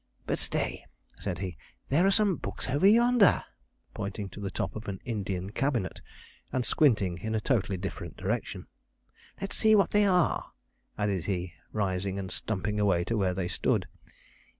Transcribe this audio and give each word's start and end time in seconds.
'But 0.25 0.39
stay,' 0.39 0.87
said 1.19 1.37
he, 1.37 1.59
'there 1.89 2.07
are 2.07 2.09
some 2.09 2.35
books 2.37 2.67
over 2.71 2.87
yonder,' 2.87 3.43
pointing 3.93 4.29
to 4.29 4.39
the 4.39 4.49
top 4.49 4.75
of 4.75 4.87
an 4.87 4.99
Indian 5.05 5.51
cabinet, 5.51 6.01
and 6.51 6.65
squinting 6.65 7.19
in 7.19 7.35
a 7.35 7.39
totally 7.39 7.77
different 7.77 8.17
direction. 8.17 8.65
'Let's 9.39 9.57
see 9.57 9.75
what 9.75 9.91
they 9.91 10.07
are,' 10.07 10.53
added 10.97 11.25
he, 11.25 11.53
rising, 11.71 12.17
and 12.17 12.31
stumping 12.31 12.79
away 12.79 13.03
to 13.03 13.15
where 13.15 13.35
they 13.35 13.47
stood. 13.47 13.87